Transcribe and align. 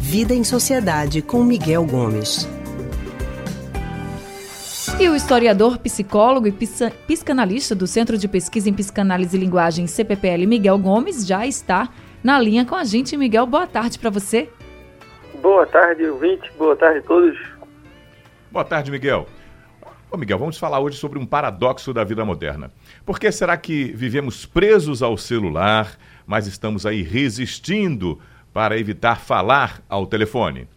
Vida 0.00 0.34
em 0.34 0.42
Sociedade 0.42 1.22
com 1.22 1.44
Miguel 1.44 1.84
Gomes. 1.84 2.48
E 4.98 5.08
o 5.08 5.14
historiador, 5.14 5.78
psicólogo 5.78 6.48
e 6.48 6.52
psicanalista 6.52 7.74
do 7.74 7.86
Centro 7.86 8.18
de 8.18 8.26
Pesquisa 8.26 8.68
em 8.68 8.74
Psicanálise 8.74 9.36
e 9.36 9.40
Linguagem 9.40 9.86
CPPL, 9.86 10.44
Miguel 10.46 10.76
Gomes, 10.78 11.24
já 11.26 11.46
está 11.46 11.88
na 12.24 12.40
linha 12.40 12.64
com 12.64 12.74
a 12.74 12.82
gente. 12.82 13.16
Miguel, 13.16 13.46
boa 13.46 13.66
tarde 13.66 13.98
para 13.98 14.10
você. 14.10 14.50
Boa 15.40 15.66
tarde, 15.66 16.04
ouvinte. 16.06 16.50
Boa 16.58 16.74
tarde 16.74 16.98
a 16.98 17.02
todos. 17.02 17.38
Boa 18.50 18.64
tarde, 18.64 18.90
Miguel. 18.90 19.26
Ô 20.10 20.16
Miguel, 20.16 20.38
vamos 20.38 20.58
falar 20.58 20.80
hoje 20.80 20.96
sobre 20.96 21.18
um 21.18 21.26
paradoxo 21.26 21.92
da 21.92 22.02
vida 22.02 22.24
moderna. 22.24 22.72
Por 23.04 23.20
que 23.20 23.30
será 23.30 23.56
que 23.56 23.92
vivemos 23.94 24.46
presos 24.46 25.02
ao 25.02 25.16
celular, 25.18 25.98
mas 26.28 26.46
estamos 26.46 26.84
aí 26.84 27.02
resistindo 27.02 28.18
para 28.52 28.78
evitar 28.78 29.18
falar 29.18 29.82
ao 29.88 30.06
telefone? 30.06 30.68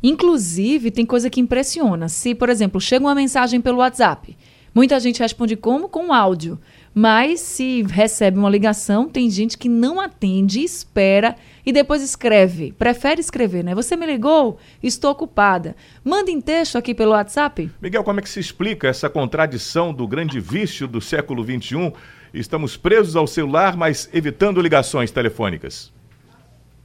Inclusive, 0.00 0.92
tem 0.92 1.04
coisa 1.04 1.28
que 1.28 1.40
impressiona. 1.40 2.08
Se, 2.08 2.32
por 2.34 2.48
exemplo, 2.48 2.80
chega 2.80 3.04
uma 3.04 3.14
mensagem 3.14 3.60
pelo 3.60 3.78
WhatsApp, 3.78 4.36
muita 4.72 4.98
gente 5.00 5.20
responde 5.20 5.56
como? 5.56 5.88
Com 5.88 6.14
áudio. 6.14 6.58
Mas 6.94 7.40
se 7.40 7.82
recebe 7.82 8.38
uma 8.38 8.50
ligação, 8.50 9.08
tem 9.08 9.30
gente 9.30 9.56
que 9.56 9.68
não 9.68 10.00
atende, 10.00 10.60
espera 10.64 11.36
e 11.64 11.72
depois 11.72 12.02
escreve. 12.02 12.72
Prefere 12.72 13.20
escrever, 13.20 13.62
né? 13.62 13.74
Você 13.74 13.96
me 13.96 14.06
ligou? 14.06 14.58
Estou 14.82 15.12
ocupada. 15.12 15.76
Manda 16.04 16.30
em 16.30 16.40
texto 16.40 16.76
aqui 16.76 16.92
pelo 16.92 17.12
WhatsApp. 17.12 17.70
Miguel, 17.80 18.02
como 18.02 18.18
é 18.18 18.22
que 18.22 18.28
se 18.28 18.40
explica 18.40 18.88
essa 18.88 19.08
contradição 19.08 19.92
do 19.92 20.06
grande 20.06 20.40
vício 20.40 20.88
do 20.88 21.00
século 21.00 21.44
XXI? 21.44 21.92
Estamos 22.34 22.76
presos 22.76 23.14
ao 23.14 23.26
celular, 23.26 23.76
mas 23.76 24.10
evitando 24.12 24.60
ligações 24.60 25.12
telefônicas. 25.12 25.92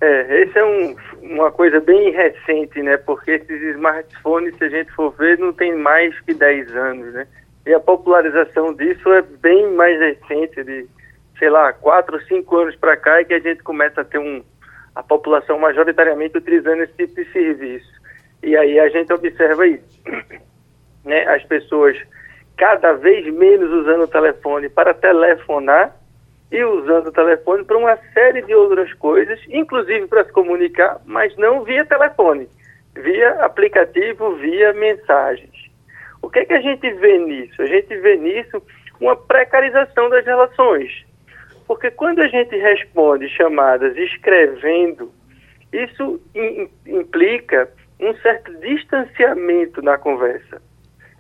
É, 0.02 0.42
esse 0.44 0.58
é 0.58 0.66
um, 0.66 0.96
uma 1.24 1.52
coisa 1.52 1.80
bem 1.80 2.12
recente, 2.12 2.82
né? 2.82 2.98
Porque 2.98 3.32
esses 3.32 3.62
smartphones, 3.76 4.56
se 4.58 4.66
a 4.66 4.70
gente 4.70 4.92
for 4.92 5.16
ver, 5.18 5.40
não 5.40 5.52
tem 5.52 5.76
mais 5.76 6.20
que 6.22 6.34
10 6.34 6.76
anos, 6.76 7.14
né? 7.14 7.26
E 7.66 7.74
a 7.74 7.80
popularização 7.80 8.74
disso 8.74 9.12
é 9.12 9.22
bem 9.22 9.72
mais 9.72 10.00
recente, 10.00 10.64
de, 10.64 10.88
sei 11.40 11.50
lá, 11.50 11.74
4 11.74 12.16
ou 12.16 12.22
5 12.22 12.58
anos 12.58 12.76
para 12.76 12.96
cá, 12.96 13.20
é 13.20 13.24
que 13.24 13.34
a 13.34 13.40
gente 13.40 13.64
começa 13.64 14.02
a 14.02 14.06
ter 14.06 14.20
um, 14.20 14.44
a 14.94 15.02
população 15.02 15.58
majoritariamente 15.58 16.38
utilizando 16.38 16.84
esse 16.84 16.94
tipo 16.94 17.16
de 17.16 17.32
serviço. 17.32 17.92
E 18.44 18.56
aí 18.56 18.80
a 18.80 18.88
gente 18.90 19.12
observa 19.12 19.66
isso, 19.66 20.04
né? 21.04 21.26
As 21.28 21.44
pessoas 21.46 21.98
cada 22.56 22.94
vez 22.94 23.26
menos 23.34 23.72
usando 23.72 24.04
o 24.04 24.08
telefone 24.08 24.70
para 24.70 24.94
telefonar 24.94 25.96
e 26.52 26.64
usando 26.64 27.08
o 27.08 27.12
telefone 27.12 27.64
para 27.64 27.78
uma 27.78 27.98
série 28.14 28.44
de 28.44 28.54
outras 28.54 28.94
coisas, 28.94 29.40
inclusive 29.50 30.08
para 30.08 30.24
se 30.24 30.32
comunicar, 30.32 31.02
mas 31.06 31.36
não 31.38 31.64
via 31.64 31.86
telefone, 31.86 32.48
via 32.94 33.44
aplicativo, 33.44 34.36
via 34.36 34.72
mensagens. 34.74 35.65
O 36.26 36.30
que, 36.32 36.40
é 36.40 36.46
que 36.46 36.54
a 36.54 36.62
gente 36.62 36.92
vê 36.94 37.20
nisso? 37.20 37.62
A 37.62 37.68
gente 37.68 37.96
vê 37.98 38.16
nisso 38.18 38.60
uma 39.00 39.16
precarização 39.16 40.10
das 40.10 40.26
relações. 40.26 41.06
Porque 41.68 41.92
quando 41.92 42.20
a 42.20 42.28
gente 42.28 42.56
responde 42.58 43.30
chamadas 43.30 43.96
escrevendo, 43.96 45.12
isso 45.72 46.20
implica 46.84 47.70
um 48.00 48.12
certo 48.16 48.52
distanciamento 48.58 49.84
na 49.84 50.00
conversa. 50.00 50.60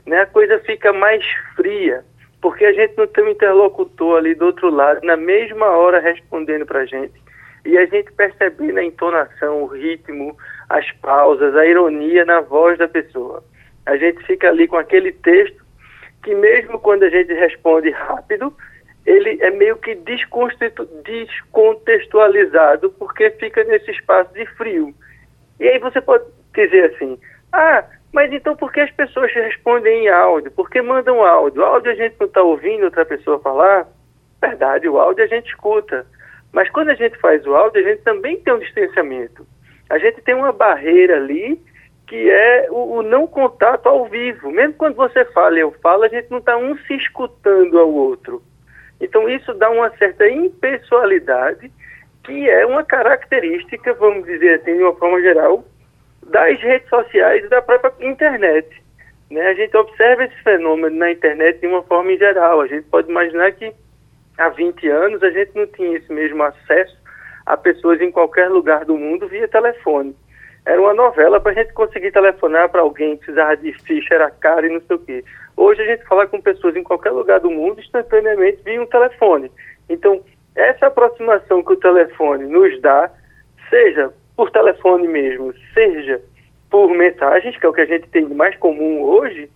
Né? 0.08 0.22
A 0.22 0.26
coisa 0.26 0.58
fica 0.61 0.92
mais 0.92 1.23
fria 1.56 2.03
porque 2.42 2.66
a 2.66 2.73
gente 2.73 2.98
não 2.98 3.06
tem 3.06 3.26
um 3.26 3.30
interlocutor 3.30 4.17
ali 4.17 4.33
do 4.33 4.45
outro 4.45 4.72
lado, 4.72 5.06
na 5.06 5.16
mesma 5.16 5.67
hora 5.67 6.00
respondendo 6.00 6.66
para 6.66 6.80
a 6.80 6.86
gente. 6.86 7.14
E 7.64 7.78
a 7.78 7.86
gente 7.86 8.11
percebendo 8.14 8.80
a 8.80 8.83
entonação, 8.83 9.61
o 9.61 9.67
ritmo, 9.67 10.36
as 10.67 10.92
pausas, 10.94 11.56
a 11.56 11.64
ironia 11.64 12.26
na 12.26 12.42
voz 12.42 12.80
da 12.80 12.88
pessoa. 12.88 13.44
A 13.86 13.97
gente 13.97 14.25
fica 14.25 14.50
ali 14.50 14.67
com 14.67 14.78
aquele 14.78 15.11
texto 15.11 15.64
que, 16.23 16.33
mesmo 16.33 16.80
quando 16.80 17.04
a 17.04 17.10
gente 17.10 17.32
responde 17.33 17.92
rápido, 17.92 18.52
ele 19.05 19.37
é 19.42 19.52
meio 19.52 19.77
que 19.77 19.93
descontextualizado, 19.95 22.89
porque 22.92 23.30
fica 23.32 23.61
nesse 23.64 23.92
espaço 23.92 24.33
de 24.33 24.45
frio. 24.58 24.93
E 25.60 25.67
aí 25.67 25.80
você 25.80 25.99
pode 26.02 26.23
dizer 26.54 26.93
assim: 26.93 27.17
ah, 27.54 27.83
mas 28.11 28.33
então 28.33 28.55
por 28.55 28.71
que 28.71 28.80
as 28.80 28.92
pessoas 28.92 29.32
respondem 29.33 30.05
em 30.05 30.10
áudio? 30.10 30.52
Por 30.52 30.70
que 30.70 30.81
mandam 30.81 31.23
áudio? 31.23 31.61
O 31.61 31.65
áudio 31.65 31.92
a 31.92 31.95
gente 31.95 32.15
não 32.20 32.27
está 32.27 32.42
ouvindo 32.42 32.86
outra 32.86 33.05
pessoa 33.05 33.39
falar? 33.39 33.87
Verdade, 34.42 34.89
o 34.89 34.98
áudio 34.98 35.23
a 35.23 35.27
gente 35.27 35.48
escuta. 35.48 36.05
Mas 36.52 36.70
quando 36.70 36.89
a 36.89 36.95
gente 36.95 37.17
faz 37.17 37.45
o 37.45 37.54
áudio, 37.54 37.86
a 37.86 37.89
gente 37.89 38.02
também 38.04 38.39
tem 38.39 38.54
um 38.54 38.60
distanciamento. 38.60 39.45
A 39.89 39.99
gente 39.99 40.21
tem 40.21 40.33
uma 40.33 40.52
barreira 40.52 41.17
ali 41.17 41.61
que 42.08 42.30
é 42.30 42.67
o, 42.70 42.98
o 42.98 43.02
não 43.02 43.27
contato 43.27 43.88
ao 43.88 44.05
vivo. 44.05 44.52
Mesmo 44.52 44.73
quando 44.73 44.95
você 44.95 45.26
fala 45.26 45.58
e 45.58 45.61
eu 45.61 45.71
falo, 45.82 46.04
a 46.04 46.08
gente 46.08 46.30
não 46.30 46.38
está 46.39 46.58
um 46.58 46.77
se 46.80 46.93
escutando 46.95 47.80
ao 47.80 47.92
outro. 47.92 48.42
Então 49.02 49.27
isso 49.30 49.54
dá 49.54 49.70
uma 49.70 49.89
certa 49.98 50.27
impessoalidade 50.30 51.71
que 52.23 52.49
é 52.49 52.66
uma 52.66 52.83
característica, 52.83 53.93
vamos 53.93 54.26
dizer 54.26 54.60
assim, 54.60 54.77
de 54.77 54.83
uma 54.83 54.95
forma 54.95 55.21
geral, 55.21 55.64
das 56.23 56.60
redes 56.60 56.89
sociais 56.89 57.45
e 57.45 57.49
da 57.49 57.61
própria 57.61 57.93
internet. 58.04 58.67
Né? 59.30 59.42
A 59.48 59.54
gente 59.54 59.77
observa 59.77 60.23
esse 60.23 60.36
fenômeno 60.43 60.95
na 60.95 61.11
internet 61.11 61.60
de 61.60 61.67
uma 61.67 61.83
forma 61.83 62.11
em 62.11 62.17
geral. 62.17 62.61
A 62.61 62.67
gente 62.67 62.87
pode 62.87 63.10
imaginar 63.10 63.52
que 63.52 63.72
há 64.37 64.49
20 64.49 64.87
anos 64.89 65.23
a 65.23 65.30
gente 65.30 65.52
não 65.55 65.67
tinha 65.67 65.98
esse 65.98 66.11
mesmo 66.11 66.42
acesso 66.42 66.98
a 67.45 67.55
pessoas 67.55 68.02
em 68.02 68.11
qualquer 68.11 68.49
lugar 68.49 68.86
do 68.86 68.98
mundo 68.98 69.27
via 69.27 69.48
telefone. 69.48 70.16
Era 70.65 70.81
uma 70.81 70.93
novela 70.93 71.39
para 71.39 71.52
a 71.52 71.55
gente 71.55 71.73
conseguir 71.73 72.11
telefonar 72.11 72.70
para 72.70 72.81
alguém, 72.81 73.17
precisava 73.17 73.55
de 73.58 73.71
ficha, 73.83 74.15
era 74.15 74.31
caro 74.31 74.65
e 74.65 74.73
não 74.73 74.81
sei 74.81 74.95
o 74.95 74.99
quê. 74.99 75.23
Hoje 75.55 75.81
a 75.83 75.86
gente 75.86 76.03
fala 76.05 76.26
com 76.26 76.42
pessoas 76.42 76.76
em 76.76 76.83
qualquer 76.83 77.11
lugar 77.11 77.39
do 77.39 77.52
mundo 77.52 77.80
instantaneamente 77.80 78.64
via 78.64 78.81
um 78.81 78.87
telefone. 78.87 79.52
Então, 79.87 80.21
essa 80.55 80.87
aproximação 80.87 81.64
que 81.64 81.73
o 81.73 81.77
telefone 81.77 82.45
nos 82.45 82.81
dá, 82.81 83.11
seja 83.70 84.11
por 84.36 84.49
telefone 84.52 85.08
mesmo, 85.08 85.54
seja 85.73 86.21
por 86.70 86.89
mensagens, 86.89 87.55
que 87.58 87.65
é 87.65 87.70
o 87.70 87.73
que 87.73 87.81
a 87.81 87.86
gente 87.86 88.08
tem 88.09 88.27
de 88.27 88.33
mais 88.33 88.55
comum 88.58 89.04
hoje, 89.04 89.49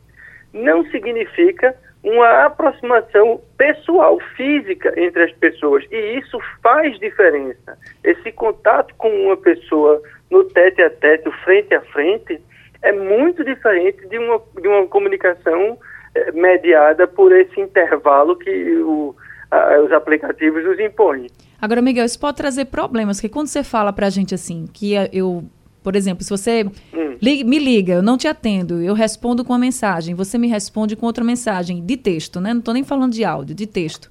não 0.54 0.86
significa 0.86 1.76
uma 2.04 2.46
aproximação 2.46 3.42
pessoal, 3.58 4.20
física 4.36 4.94
entre 4.96 5.24
as 5.24 5.32
pessoas. 5.34 5.84
E 5.92 6.18
isso 6.18 6.40
faz 6.62 6.98
diferença. 7.00 7.78
Esse 8.04 8.32
contato 8.32 8.94
com 8.96 9.10
uma 9.10 9.36
pessoa 9.36 10.02
no 10.30 10.44
tete 10.44 10.82
a 10.82 10.90
tete, 10.90 11.30
frente 11.44 11.74
a 11.74 11.82
frente, 11.82 12.40
é 12.82 12.92
muito 12.92 13.44
diferente 13.44 14.08
de 14.08 14.18
uma, 14.18 14.42
de 14.62 14.68
uma 14.68 14.88
comunicação 14.88 15.78
eh, 16.16 16.32
mediada 16.32 17.08
por 17.08 17.32
esse 17.32 17.60
intervalo 17.60 18.38
que 18.38 18.76
o, 18.78 19.16
a, 19.52 19.80
os 19.82 19.92
aplicativos 19.92 20.64
nos 20.64 20.80
impõem. 20.80 21.28
Agora, 21.62 21.82
Miguel, 21.82 22.06
isso 22.06 22.20
pode 22.20 22.38
trazer 22.38 22.66
problemas, 22.66 23.18
porque 23.18 23.30
quando 23.30 23.48
você 23.48 23.64
fala 23.64 23.92
pra 23.92 24.10
gente 24.10 24.34
assim, 24.34 24.66
que 24.72 24.94
eu, 25.12 25.44
por 25.84 25.96
exemplo, 25.96 26.24
se 26.24 26.30
você 26.30 26.66
hum. 26.94 27.18
li, 27.22 27.44
me 27.44 27.60
liga, 27.60 27.94
eu 27.94 28.02
não 28.02 28.18
te 28.18 28.28
atendo, 28.28 28.82
eu 28.82 28.94
respondo 28.94 29.44
com 29.44 29.52
uma 29.52 29.60
mensagem, 29.60 30.16
você 30.16 30.38
me 30.38 30.48
responde 30.48 30.96
com 30.96 31.06
outra 31.06 31.24
mensagem, 31.24 31.86
de 31.86 31.98
texto, 31.98 32.40
né? 32.40 32.54
Não 32.54 32.60
estou 32.60 32.74
nem 32.74 32.84
falando 32.84 33.12
de 33.12 33.26
áudio, 33.26 33.54
de 33.54 33.68
texto. 33.68 34.10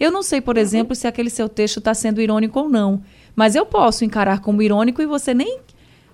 Eu 0.00 0.10
não 0.10 0.22
sei, 0.22 0.40
por 0.40 0.56
uhum. 0.56 0.62
exemplo, 0.62 0.94
se 0.94 1.06
aquele 1.06 1.30
seu 1.30 1.48
texto 1.48 1.78
está 1.78 1.94
sendo 1.94 2.20
irônico 2.20 2.58
ou 2.58 2.68
não, 2.68 3.00
mas 3.38 3.54
eu 3.54 3.64
posso 3.64 4.04
encarar 4.04 4.40
como 4.40 4.60
irônico 4.60 5.00
e 5.00 5.06
você 5.06 5.32
nem 5.32 5.60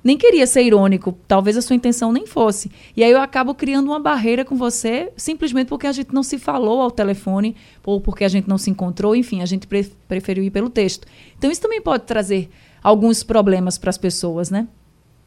nem 0.04 0.18
queria 0.18 0.46
ser 0.46 0.60
irônico, 0.60 1.18
talvez 1.26 1.56
a 1.56 1.62
sua 1.62 1.74
intenção 1.74 2.12
nem 2.12 2.26
fosse. 2.26 2.70
E 2.94 3.02
aí 3.02 3.10
eu 3.10 3.18
acabo 3.18 3.54
criando 3.54 3.86
uma 3.86 3.98
barreira 3.98 4.44
com 4.44 4.54
você, 4.54 5.10
simplesmente 5.16 5.68
porque 5.68 5.86
a 5.86 5.92
gente 5.92 6.12
não 6.12 6.22
se 6.22 6.38
falou 6.38 6.82
ao 6.82 6.90
telefone, 6.90 7.56
ou 7.82 7.98
porque 7.98 8.22
a 8.24 8.28
gente 8.28 8.46
não 8.46 8.58
se 8.58 8.68
encontrou, 8.70 9.16
enfim, 9.16 9.40
a 9.40 9.46
gente 9.46 9.66
pre 9.66 9.84
preferiu 10.06 10.44
ir 10.44 10.50
pelo 10.50 10.68
texto. 10.68 11.06
Então 11.38 11.50
isso 11.50 11.62
também 11.62 11.80
pode 11.80 12.04
trazer 12.04 12.50
alguns 12.82 13.24
problemas 13.24 13.78
para 13.78 13.88
as 13.88 13.96
pessoas, 13.96 14.50
né? 14.50 14.68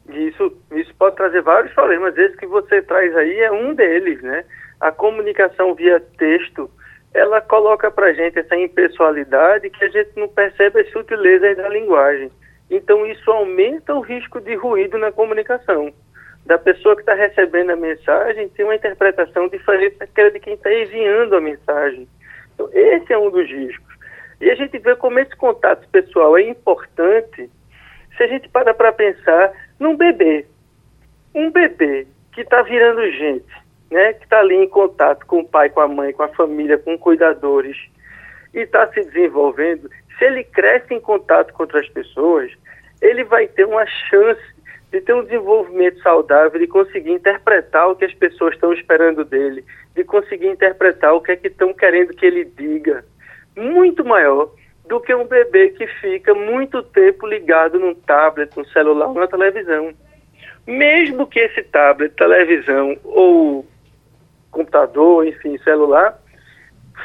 Isso, 0.08 0.56
isso 0.76 0.94
pode 0.96 1.16
trazer 1.16 1.42
vários 1.42 1.74
problemas. 1.74 2.16
Esse 2.16 2.36
que 2.36 2.46
você 2.46 2.80
traz 2.80 3.16
aí 3.16 3.40
é 3.40 3.50
um 3.50 3.74
deles, 3.74 4.22
né? 4.22 4.44
A 4.80 4.92
comunicação 4.92 5.74
via 5.74 5.98
texto, 6.16 6.70
ela 7.14 7.40
coloca 7.40 7.90
para 7.90 8.12
gente 8.12 8.38
essa 8.38 8.56
impessoalidade 8.56 9.70
que 9.70 9.84
a 9.84 9.88
gente 9.88 10.10
não 10.16 10.28
percebe 10.28 10.80
as 10.80 10.90
sutilezas 10.90 11.56
da 11.56 11.68
linguagem. 11.68 12.30
Então, 12.70 13.06
isso 13.06 13.30
aumenta 13.30 13.94
o 13.94 14.00
risco 14.00 14.40
de 14.40 14.54
ruído 14.54 14.98
na 14.98 15.10
comunicação. 15.10 15.92
Da 16.44 16.58
pessoa 16.58 16.94
que 16.94 17.02
está 17.02 17.14
recebendo 17.14 17.70
a 17.70 17.76
mensagem 17.76 18.48
tem 18.50 18.64
uma 18.64 18.74
interpretação 18.74 19.48
diferente 19.48 19.96
daquela 19.98 20.30
de 20.30 20.40
quem 20.40 20.54
está 20.54 20.72
enviando 20.72 21.36
a 21.36 21.40
mensagem. 21.40 22.08
Então, 22.54 22.68
esse 22.72 23.12
é 23.12 23.18
um 23.18 23.30
dos 23.30 23.48
riscos. 23.48 23.94
E 24.40 24.50
a 24.50 24.54
gente 24.54 24.78
vê 24.78 24.94
como 24.96 25.18
esse 25.18 25.34
contato 25.36 25.88
pessoal 25.88 26.36
é 26.38 26.42
importante 26.42 27.50
se 28.16 28.22
a 28.22 28.26
gente 28.26 28.48
para 28.48 28.74
para 28.74 28.92
pensar 28.92 29.52
num 29.78 29.96
bebê. 29.96 30.46
Um 31.34 31.50
bebê 31.50 32.06
que 32.32 32.42
está 32.42 32.62
virando 32.62 33.10
gente, 33.12 33.52
né? 33.90 34.12
que 34.14 34.24
está 34.24 34.40
ali 34.40 34.56
em 34.56 34.68
contato 34.68 35.26
com 35.26 35.40
o 35.40 35.48
pai, 35.48 35.70
com 35.70 35.80
a 35.80 35.88
mãe, 35.88 36.12
com 36.12 36.22
a 36.22 36.28
família, 36.28 36.78
com 36.78 36.98
cuidadores, 36.98 37.76
e 38.54 38.60
está 38.60 38.86
se 38.88 39.04
desenvolvendo, 39.04 39.90
se 40.18 40.24
ele 40.24 40.44
cresce 40.44 40.94
em 40.94 41.00
contato 41.00 41.52
com 41.52 41.62
outras 41.62 41.88
pessoas, 41.88 42.50
ele 43.00 43.24
vai 43.24 43.46
ter 43.46 43.64
uma 43.64 43.86
chance 43.86 44.42
de 44.90 45.00
ter 45.00 45.12
um 45.14 45.22
desenvolvimento 45.22 46.00
saudável, 46.00 46.58
de 46.58 46.66
conseguir 46.66 47.12
interpretar 47.12 47.90
o 47.90 47.96
que 47.96 48.06
as 48.06 48.14
pessoas 48.14 48.54
estão 48.54 48.72
esperando 48.72 49.24
dele, 49.24 49.64
de 49.94 50.02
conseguir 50.02 50.48
interpretar 50.48 51.14
o 51.14 51.20
que 51.20 51.32
é 51.32 51.36
que 51.36 51.48
estão 51.48 51.72
querendo 51.74 52.14
que 52.14 52.24
ele 52.24 52.44
diga, 52.44 53.04
muito 53.54 54.04
maior 54.04 54.50
do 54.88 55.00
que 55.00 55.14
um 55.14 55.26
bebê 55.26 55.68
que 55.70 55.86
fica 55.86 56.34
muito 56.34 56.82
tempo 56.82 57.26
ligado 57.26 57.78
num 57.78 57.94
tablet, 57.94 58.50
num 58.56 58.64
celular 58.64 59.08
ou 59.08 59.14
na 59.14 59.28
televisão. 59.28 59.92
Mesmo 60.66 61.26
que 61.26 61.38
esse 61.38 61.62
tablet, 61.64 62.14
televisão 62.14 62.96
ou 63.04 63.66
computador, 64.68 65.26
enfim, 65.26 65.58
celular, 65.58 66.18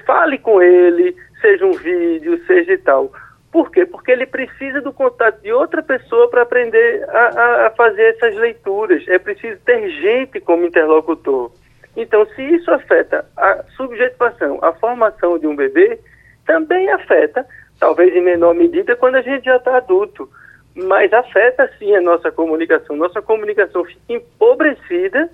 fale 0.06 0.38
com 0.38 0.62
ele, 0.62 1.16
seja 1.42 1.66
um 1.66 1.72
vídeo, 1.72 2.40
seja 2.46 2.74
e 2.74 2.78
tal. 2.78 3.12
Por 3.52 3.72
quê? 3.72 3.86
Porque 3.86 4.12
ele 4.12 4.26
precisa 4.26 4.82
do 4.82 4.92
contato 4.92 5.42
de 5.42 5.52
outra 5.52 5.82
pessoa 5.82 6.30
para 6.30 6.42
aprender 6.42 7.08
a, 7.10 7.68
a, 7.68 7.70
fazer 7.72 8.16
essas 8.16 8.36
leituras. 8.36 9.08
É 9.08 9.18
preciso 9.20 9.60
ter 9.64 9.90
gente 10.02 10.40
como 10.40 10.66
interlocutor. 10.66 11.52
Então, 11.96 12.26
se 12.36 12.42
isso 12.42 12.72
afeta 12.72 13.26
a 13.38 13.64
subjetivação, 13.78 14.60
a 14.64 14.74
formação 14.74 15.38
de 15.38 15.46
um 15.46 15.56
bebê, 15.56 16.00
também 16.46 16.90
afeta, 16.92 17.46
talvez 17.80 18.16
em 18.16 18.22
menor 18.22 18.56
medida, 18.56 18.96
quando 18.96 19.16
a 19.16 19.22
gente 19.22 19.46
já 19.46 19.58
está 19.58 19.78
adulto. 19.78 20.28
Mas 20.76 21.14
afeta 21.14 21.70
sim 21.78 21.96
a 21.96 22.02
nossa 22.02 22.32
comunicação. 22.32 22.96
Nossa 22.96 23.22
comunicação 23.22 23.86
fica 23.86 24.02
empobrecida 24.10 25.30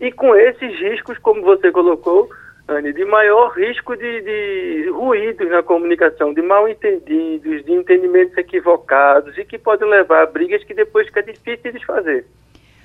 e 0.00 0.12
com 0.12 0.34
esses 0.34 0.78
riscos, 0.78 1.18
como 1.18 1.42
você 1.42 1.70
colocou, 1.72 2.28
Anne, 2.68 2.92
de 2.92 3.04
maior 3.04 3.48
risco 3.54 3.96
de, 3.96 4.20
de 4.20 4.90
ruídos 4.90 5.50
na 5.50 5.62
comunicação, 5.62 6.34
de 6.34 6.42
mal 6.42 6.68
entendidos, 6.68 7.64
de 7.64 7.72
entendimentos 7.72 8.36
equivocados 8.36 9.36
e 9.38 9.44
que 9.44 9.58
podem 9.58 9.88
levar 9.88 10.22
a 10.22 10.26
brigas 10.26 10.62
que 10.64 10.74
depois 10.74 11.06
fica 11.06 11.22
difícil 11.22 11.62
de 11.64 11.72
desfazer. 11.72 12.26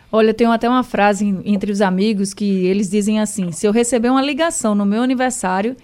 Olha, 0.10 0.33
tem 0.33 0.48
até 0.48 0.69
uma 0.69 0.83
frase 0.83 1.25
entre 1.44 1.71
os 1.71 1.81
amigos 1.81 2.33
que 2.33 2.68
eles 2.68 2.89
dizem 2.89 3.19
assim: 3.19 3.51
se 3.51 3.65
eu 3.68 3.71
receber 3.71 4.10
uma 4.10 4.21
ligação 4.21 4.74
no 4.74 4.86
meu 4.86 5.01
aniversário 5.01 5.75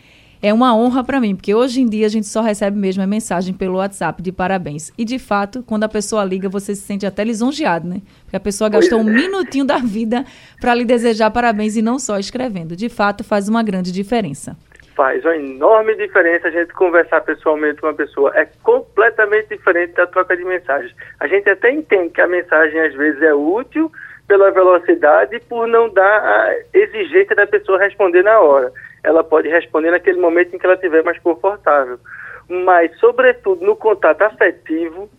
é 0.41 0.53
uma 0.53 0.75
honra 0.75 1.03
para 1.03 1.19
mim, 1.19 1.35
porque 1.35 1.53
hoje 1.53 1.81
em 1.81 1.85
dia 1.85 2.05
a 2.05 2.09
gente 2.09 2.25
só 2.25 2.41
recebe 2.41 2.77
mesmo 2.77 3.03
a 3.03 3.07
mensagem 3.07 3.53
pelo 3.53 3.77
WhatsApp 3.77 4.21
de 4.21 4.31
parabéns. 4.31 4.91
E 4.97 5.03
de 5.03 5.19
fato, 5.19 5.61
quando 5.63 5.83
a 5.83 5.89
pessoa 5.89 6.23
liga, 6.23 6.47
você 6.47 6.73
se 6.75 6.81
sente 6.81 7.05
até 7.05 7.25
lisonjeado, 7.25 7.87
né? 7.87 8.01
Porque 8.23 8.37
a 8.37 8.39
pessoa 8.39 8.69
gastou 8.69 8.99
um 8.99 9.09
é. 9.09 9.13
minutinho 9.13 9.65
da 9.65 9.77
vida 9.77 10.23
para 10.61 10.73
lhe 10.73 10.85
desejar 10.85 11.29
parabéns 11.31 11.75
e 11.75 11.81
não 11.81 11.99
só 11.99 12.17
escrevendo. 12.17 12.73
De 12.73 12.87
fato, 12.87 13.21
faz 13.21 13.49
uma 13.49 13.61
grande 13.61 13.91
diferença. 13.91 14.55
Faz 14.95 15.23
uma 15.25 15.35
enorme 15.35 15.95
diferença 15.95 16.47
a 16.47 16.51
gente 16.51 16.73
conversar 16.73 17.21
pessoalmente 17.21 17.81
com 17.81 17.87
uma 17.87 17.93
pessoa. 17.93 18.31
É 18.35 18.47
completamente 18.63 19.49
diferente 19.49 19.93
da 19.93 20.07
troca 20.07 20.37
de 20.37 20.45
mensagens. 20.45 20.93
A 21.19 21.27
gente 21.27 21.49
até 21.49 21.69
entende 21.71 22.11
que 22.11 22.21
a 22.21 22.27
mensagem 22.27 22.79
às 22.79 22.93
vezes 22.93 23.21
é 23.21 23.33
útil 23.33 23.91
pela 24.25 24.51
velocidade 24.51 25.35
e 25.35 25.39
por 25.39 25.67
não 25.67 25.89
dar 25.89 26.21
a 26.21 26.55
exigência 26.73 27.35
da 27.35 27.47
pessoa 27.47 27.79
responder 27.79 28.23
na 28.23 28.39
hora 28.39 28.71
ela 29.03 29.23
pode 29.23 29.47
responder 29.49 29.91
naquele 29.91 30.19
momento 30.19 30.55
em 30.55 30.59
que 30.59 30.65
ela 30.65 30.75
estiver 30.75 31.03
mais 31.03 31.19
confortável. 31.19 31.99
Mas, 32.47 32.97
sobretudo, 32.99 33.65
no 33.65 33.75
contato 33.75 34.21
afetivo, 34.23 35.09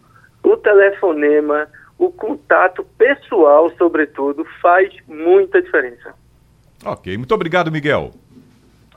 o 0.42 0.56
telefonema, 0.56 1.68
o 1.98 2.10
contato 2.10 2.84
pessoal, 2.98 3.70
sobretudo, 3.76 4.44
faz 4.60 4.92
muita 5.06 5.62
diferença. 5.62 6.14
Ok, 6.84 7.16
muito 7.16 7.34
obrigado, 7.34 7.70
Miguel. 7.70 8.10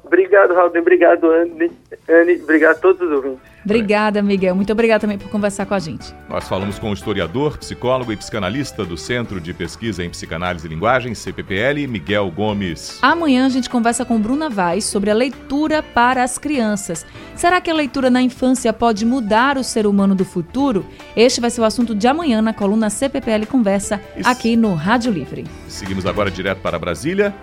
Obrigado, 0.04 0.54
Raul. 0.54 0.72
Obrigado, 0.78 1.32
Anne. 1.32 1.72
Anne. 2.10 2.42
Obrigado 2.44 2.78
a 2.78 2.80
todos 2.80 3.02
os 3.02 3.12
ouvintes. 3.12 3.54
Obrigada, 3.66 4.22
Miguel. 4.22 4.56
Muito 4.56 4.74
obrigada 4.74 5.00
também 5.02 5.18
por 5.18 5.30
conversar 5.30 5.66
com 5.66 5.74
a 5.74 5.80
gente. 5.80 6.14
Nós 6.30 6.48
falamos 6.48 6.78
com 6.78 6.90
o 6.90 6.94
historiador, 6.94 7.58
psicólogo 7.58 8.12
e 8.12 8.18
psicanalista 8.18 8.84
do 8.84 8.98
Centro 8.98 9.40
de 9.40 9.54
Pesquisa 9.54 10.04
em 10.04 10.10
Psicanálise 10.10 10.68
e 10.68 10.70
Linguagem, 10.70 11.16
CPPL, 11.16 11.88
Miguel 11.88 12.30
Gomes. 12.30 13.00
Amanhã 13.02 13.46
a 13.46 13.50
gente 13.50 13.70
conversa 13.70 14.04
com 14.04 14.20
Bruna 14.20 14.50
Vaz 14.50 14.84
sobre 14.84 15.10
a 15.10 15.14
leitura 15.14 15.82
para 15.82 16.24
as 16.24 16.38
crianças. 16.38 17.06
Será 17.36 17.62
que 17.62 17.72
a 17.72 17.74
leitura 17.74 18.10
na 18.10 18.22
infância 18.22 18.74
pode 18.74 19.06
mudar 19.06 19.58
o 19.58 19.64
ser 19.64 19.88
humano 19.88 20.14
do 20.14 20.26
futuro? 20.26 20.86
Este 21.16 21.40
vai 21.40 21.50
ser 21.50 21.62
o 21.62 21.66
assunto 21.66 21.96
de 21.96 22.06
amanhã 22.06 22.42
na 22.42 22.54
coluna 22.54 22.90
CPPL 22.90 23.46
Conversa, 23.50 24.02
Isso. 24.18 24.30
aqui 24.30 24.58
no 24.58 24.74
Rádio 24.74 25.12
Livre. 25.12 25.46
Seguimos 25.70 26.06
agora 26.06 26.30
direto 26.30 26.60
para 26.60 26.78
Brasília 26.78 27.34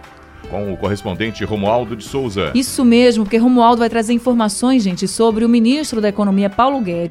com 0.49 0.73
o 0.73 0.77
correspondente 0.77 1.45
Romualdo 1.45 1.97
de 1.97 2.05
Souza. 2.05 2.53
Isso 2.55 2.85
mesmo, 2.85 3.25
porque 3.25 3.37
Romualdo 3.37 3.81
vai 3.81 3.89
trazer 3.89 4.13
informações, 4.13 4.83
gente, 4.83 5.07
sobre 5.09 5.45
o 5.45 5.49
ministro 5.49 6.01
da 6.01 6.09
Economia, 6.09 6.49
Paulo 6.49 6.81
Guedes. 6.81 7.09